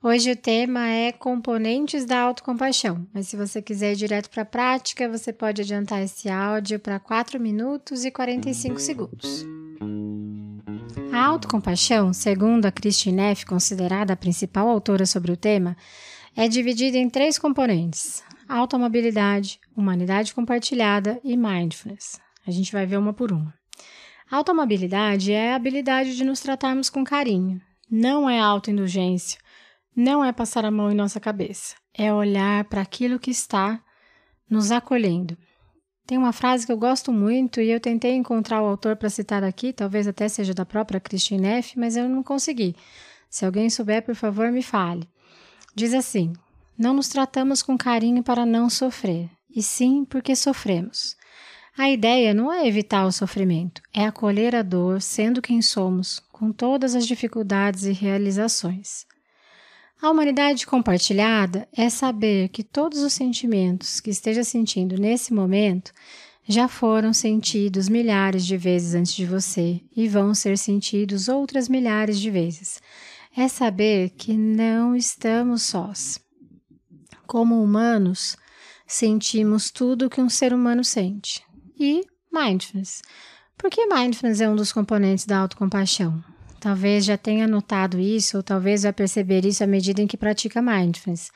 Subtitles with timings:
[0.00, 4.46] Hoje o tema é componentes da autocompaixão, mas se você quiser ir direto para a
[4.46, 9.44] prática, você pode adiantar esse áudio para 4 minutos e 45 segundos.
[11.12, 15.76] A autocompaixão, segundo a Christine Neff, considerada a principal autora sobre o tema,
[16.36, 22.20] é dividida em três componentes: automobilidade, humanidade compartilhada e mindfulness.
[22.46, 23.52] A gente vai ver uma por uma.
[24.30, 29.40] Automobilidade é a habilidade de nos tratarmos com carinho, não é autoindulgência
[29.98, 33.82] não é passar a mão em nossa cabeça, é olhar para aquilo que está
[34.48, 35.36] nos acolhendo.
[36.06, 39.42] Tem uma frase que eu gosto muito e eu tentei encontrar o autor para citar
[39.42, 42.76] aqui, talvez até seja da própria Christine Neff, mas eu não consegui.
[43.28, 45.08] Se alguém souber, por favor, me fale.
[45.74, 46.32] Diz assim:
[46.78, 51.16] Não nos tratamos com carinho para não sofrer, e sim porque sofremos.
[51.76, 56.52] A ideia não é evitar o sofrimento, é acolher a dor sendo quem somos, com
[56.52, 59.07] todas as dificuldades e realizações.
[60.00, 65.92] A humanidade compartilhada é saber que todos os sentimentos que esteja sentindo nesse momento
[66.46, 72.20] já foram sentidos milhares de vezes antes de você e vão ser sentidos outras milhares
[72.20, 72.80] de vezes.
[73.36, 76.20] É saber que não estamos sós.
[77.26, 78.36] Como humanos,
[78.86, 81.42] sentimos tudo que um ser humano sente.
[81.78, 83.02] E mindfulness.
[83.56, 86.22] Por que mindfulness é um dos componentes da autocompaixão?
[86.60, 90.60] Talvez já tenha notado isso, ou talvez vai perceber isso à medida em que pratica
[90.60, 91.30] mindfulness.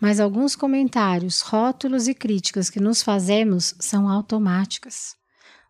[0.00, 5.16] Mas alguns comentários, rótulos e críticas que nos fazemos são automáticas.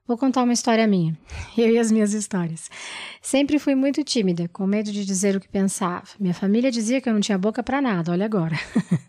[0.07, 1.19] Vou contar uma história minha,
[1.59, 2.71] eu e as minhas histórias.
[3.21, 6.07] Sempre fui muito tímida, com medo de dizer o que pensava.
[6.19, 8.57] Minha família dizia que eu não tinha boca para nada, olha agora.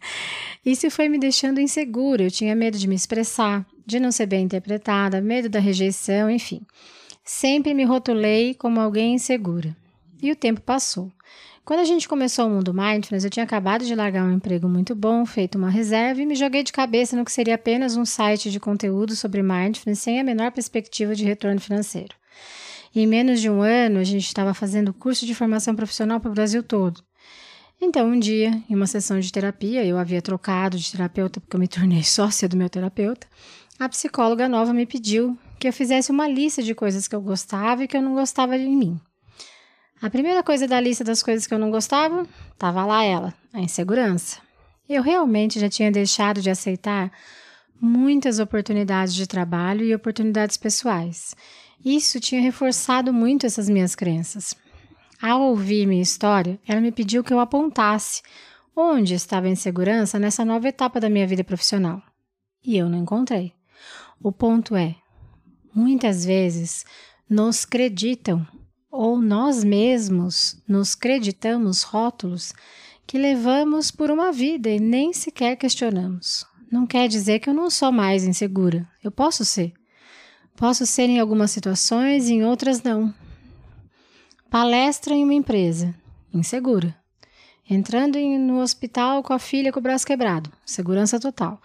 [0.66, 4.44] Isso foi me deixando insegura, eu tinha medo de me expressar, de não ser bem
[4.44, 6.62] interpretada, medo da rejeição, enfim.
[7.30, 9.76] Sempre me rotulei como alguém insegura.
[10.24, 11.12] E o tempo passou.
[11.66, 14.96] Quando a gente começou o mundo mindfulness, eu tinha acabado de largar um emprego muito
[14.96, 18.50] bom, feito uma reserva e me joguei de cabeça no que seria apenas um site
[18.50, 22.16] de conteúdo sobre mindfulness sem a menor perspectiva de retorno financeiro.
[22.96, 26.32] E em menos de um ano, a gente estava fazendo curso de formação profissional para
[26.32, 27.04] o Brasil todo.
[27.82, 31.60] Então, um dia, em uma sessão de terapia, eu havia trocado de terapeuta porque eu
[31.60, 33.28] me tornei sócia do meu terapeuta,
[33.78, 37.84] a psicóloga nova me pediu que eu fizesse uma lista de coisas que eu gostava
[37.84, 39.00] e que eu não gostava de mim.
[40.02, 43.60] A primeira coisa da lista das coisas que eu não gostava, estava lá ela, a
[43.60, 44.40] insegurança.
[44.88, 47.12] Eu realmente já tinha deixado de aceitar
[47.82, 51.36] muitas oportunidades de trabalho e oportunidades pessoais.
[51.84, 54.56] Isso tinha reforçado muito essas minhas crenças.
[55.22, 58.22] Ao ouvir minha história, ela me pediu que eu apontasse
[58.76, 62.02] onde estava a insegurança nessa nova etapa da minha vida profissional.
[62.64, 63.54] E eu não encontrei.
[64.22, 64.96] O ponto é:
[65.78, 66.84] muitas vezes
[67.30, 68.46] nos creditam
[68.92, 72.52] ou nós mesmos nos creditamos rótulos
[73.06, 76.44] que levamos por uma vida e nem sequer questionamos.
[76.72, 78.90] Não quer dizer que eu não sou mais insegura.
[79.04, 79.72] Eu posso ser.
[80.56, 83.14] Posso ser em algumas situações e em outras não.
[84.50, 85.94] Palestra em uma empresa,
[86.34, 86.98] insegura.
[87.70, 91.62] Entrando no hospital com a filha com o braço quebrado, segurança total.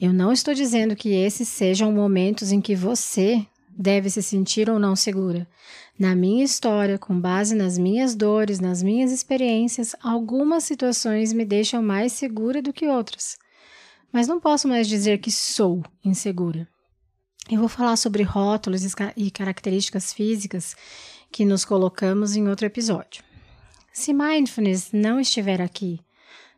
[0.00, 3.44] Eu não estou dizendo que esses sejam momentos em que você
[3.76, 5.46] deve se sentir ou não segura.
[5.98, 11.82] Na minha história, com base nas minhas dores, nas minhas experiências, algumas situações me deixam
[11.82, 13.36] mais segura do que outras.
[14.12, 16.66] Mas não posso mais dizer que sou insegura.
[17.50, 18.82] Eu vou falar sobre rótulos
[19.16, 20.74] e características físicas
[21.30, 23.22] que nos colocamos em outro episódio.
[23.92, 26.00] Se mindfulness não estiver aqui,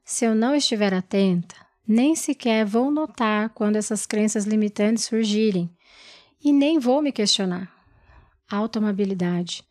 [0.05, 1.55] se eu não estiver atenta,
[1.87, 5.71] nem sequer vou notar quando essas crenças limitantes surgirem
[6.43, 7.73] e nem vou me questionar.
[8.51, 9.63] Automobilidade,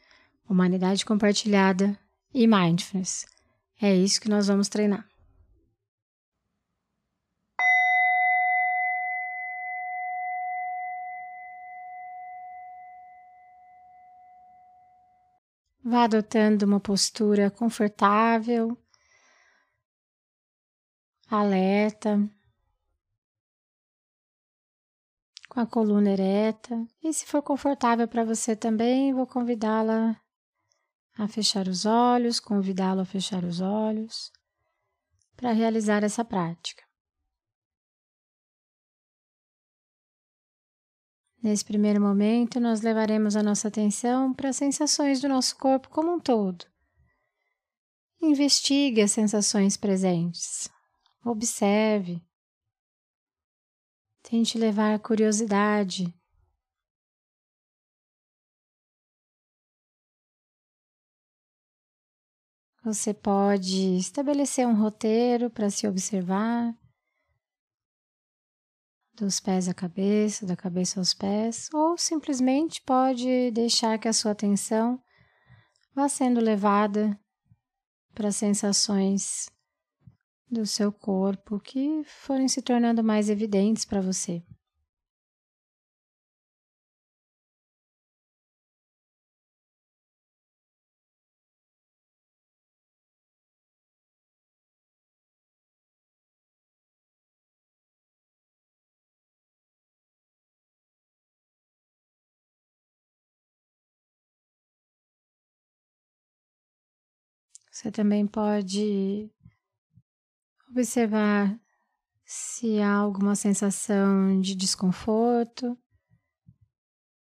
[0.48, 1.98] humanidade compartilhada
[2.34, 3.26] e mindfulness.
[3.82, 5.08] É isso que nós vamos treinar.
[15.84, 18.78] Vá adotando uma postura confortável
[21.30, 22.30] alerta,
[25.58, 26.88] com a coluna ereta.
[27.04, 30.16] E se for confortável para você também, vou convidá-la
[31.18, 34.32] a fechar os olhos, convidá-lo a fechar os olhos.
[35.36, 36.84] para realizar essa prática.
[41.44, 46.12] Nesse primeiro momento, nós levaremos a nossa atenção para as sensações do nosso corpo como
[46.12, 46.66] um todo.
[48.20, 50.68] Investigue as sensações presentes.
[51.24, 52.27] Observe.
[54.30, 56.14] Tente levar curiosidade.
[62.84, 66.78] Você pode estabelecer um roteiro para se observar
[69.14, 74.34] dos pés à cabeça, da cabeça aos pés, ou simplesmente pode deixar que a sua
[74.34, 75.02] atenção
[75.96, 77.18] vá sendo levada
[78.14, 79.50] para sensações
[80.50, 84.44] do seu corpo que forem se tornando mais evidentes para você.
[107.72, 109.30] Você também pode
[110.78, 111.60] observar
[112.24, 115.76] se há alguma sensação de desconforto,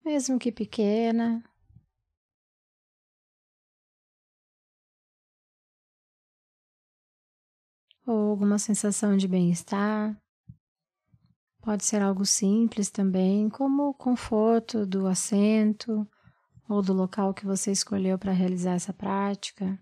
[0.05, 1.43] mesmo que pequena.
[8.06, 10.21] Ou alguma sensação de bem-estar.
[11.62, 16.07] Pode ser algo simples também, como o conforto do assento
[16.69, 19.79] ou do local que você escolheu para realizar essa prática.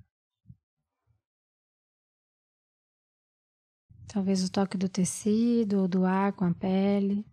[4.12, 7.24] Talvez o toque do tecido ou do ar com a pele.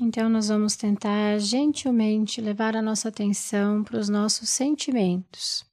[0.00, 5.64] Então, nós vamos tentar gentilmente levar a nossa atenção para os nossos sentimentos.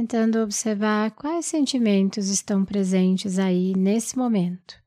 [0.00, 4.79] Tentando observar quais sentimentos estão presentes aí nesse momento.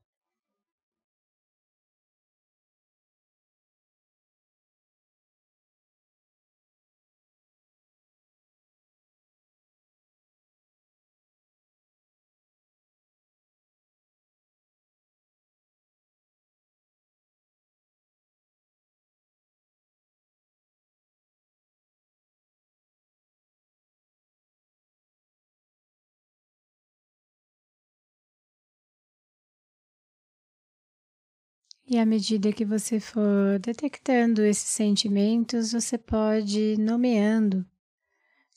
[31.94, 37.64] E à medida que você for detectando esses sentimentos, você pode ir nomeando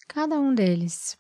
[0.09, 1.19] cada um deles.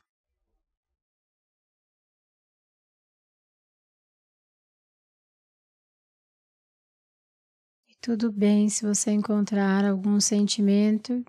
[7.86, 11.22] E tudo bem se você encontrar algum sentimento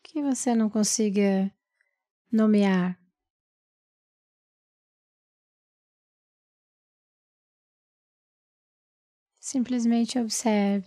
[0.00, 1.52] que você não consiga
[2.30, 2.99] nomear.
[9.52, 10.84] Simplesmente observe.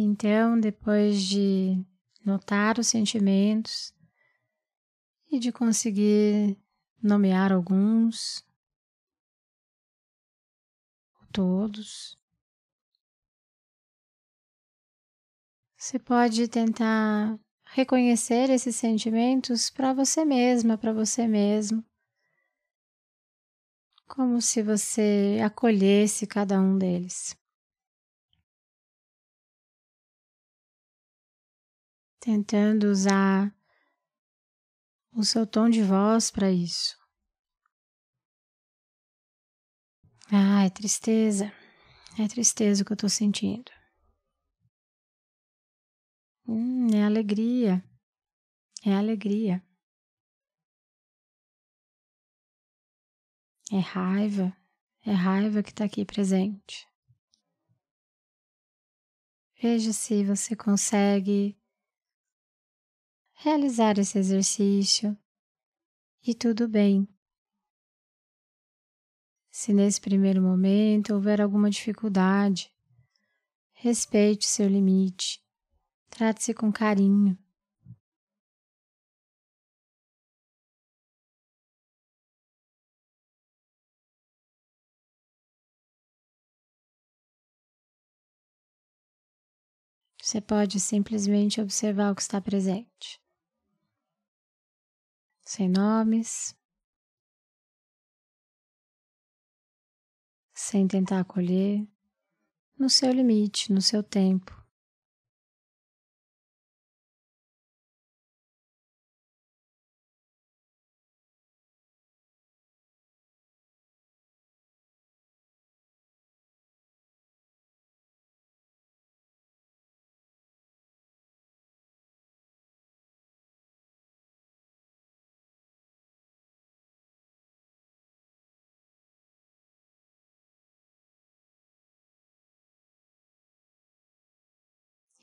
[0.00, 1.84] Então, depois de
[2.24, 3.92] notar os sentimentos
[5.28, 6.56] e de conseguir
[7.02, 8.46] nomear alguns,
[11.32, 12.16] todos,
[15.76, 21.84] você pode tentar reconhecer esses sentimentos para você mesma, para você mesmo,
[24.06, 27.36] como se você acolhesse cada um deles.
[32.20, 33.54] Tentando usar
[35.12, 36.96] o seu tom de voz para isso.
[40.30, 41.52] Ah, é tristeza.
[42.18, 43.70] É tristeza o que eu estou sentindo.
[46.46, 47.82] Hum, é alegria.
[48.84, 49.62] É alegria.
[53.72, 54.56] É raiva.
[55.04, 56.86] É raiva que está aqui presente.
[59.60, 61.57] Veja se você consegue
[63.40, 65.16] realizar esse exercício
[66.26, 67.08] e tudo bem.
[69.48, 72.68] Se nesse primeiro momento houver alguma dificuldade,
[73.74, 75.40] respeite seu limite,
[76.10, 77.38] trate-se com carinho.
[90.20, 93.27] Você pode simplesmente observar o que está presente.
[95.48, 96.54] Sem nomes,
[100.52, 101.88] sem tentar acolher,
[102.78, 104.54] no seu limite, no seu tempo.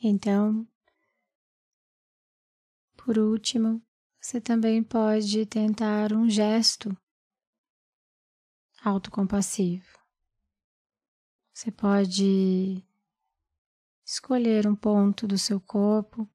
[0.07, 0.67] Então,
[2.95, 3.81] por último,
[4.21, 6.95] você também pode tentar um gesto
[8.83, 9.97] autocompassivo.
[11.51, 12.85] Você pode
[14.05, 16.29] escolher um ponto do seu corpo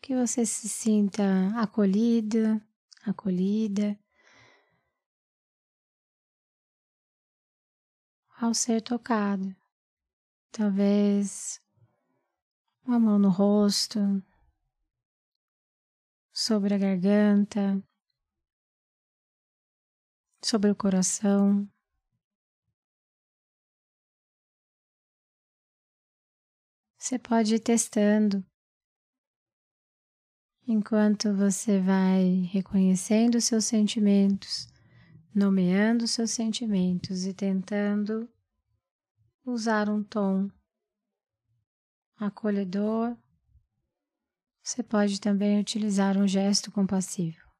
[0.00, 2.64] que você se sinta acolhida,
[3.04, 3.98] acolhida.
[8.40, 9.59] Ao ser tocado.
[10.52, 11.60] Talvez
[12.84, 14.00] uma mão no rosto,
[16.32, 17.82] sobre a garganta,
[20.42, 21.68] sobre o coração.
[26.98, 28.44] Você pode ir testando
[30.66, 34.68] enquanto você vai reconhecendo seus sentimentos,
[35.34, 38.28] nomeando seus sentimentos e tentando
[39.44, 40.50] usar um tom
[42.16, 43.16] acolhedor,
[44.62, 47.50] você pode também utilizar um gesto compassivo.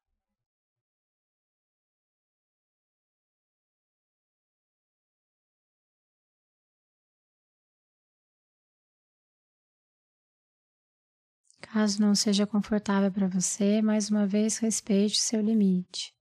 [11.60, 16.14] Caso não seja confortável para você, mais uma vez respeite o seu limite.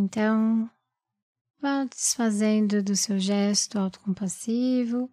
[0.00, 0.70] Então,
[1.60, 5.12] vá desfazendo do seu gesto autocompassivo,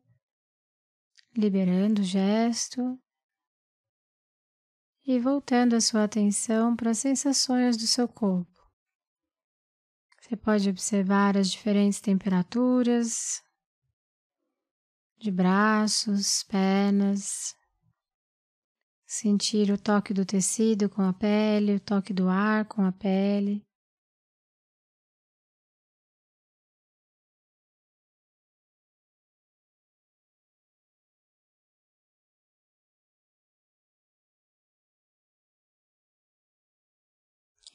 [1.36, 2.96] liberando o gesto
[5.04, 8.54] e voltando a sua atenção para as sensações do seu corpo.
[10.22, 13.42] Você pode observar as diferentes temperaturas
[15.18, 17.56] de braços, pernas,
[19.04, 23.66] sentir o toque do tecido com a pele, o toque do ar com a pele.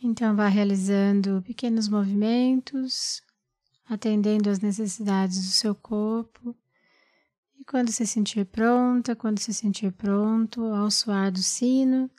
[0.02, 3.22] Então, vá realizando pequenos movimentos,
[3.86, 6.56] atendendo às necessidades do seu corpo.
[7.58, 12.10] E quando se sentir pronta, quando se sentir pronto, ao soar do sino,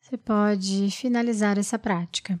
[0.00, 2.40] você pode finalizar essa prática.